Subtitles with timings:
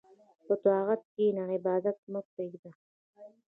[0.45, 2.71] په طاعت کښېنه، عبادت مه پرېږده.